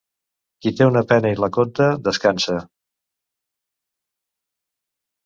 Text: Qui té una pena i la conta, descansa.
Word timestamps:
Qui 0.65 0.71
té 0.77 0.85
una 0.91 1.01
pena 1.11 1.31
i 1.35 1.35
la 1.43 1.49
conta, 1.57 1.89
descansa. 2.07 2.55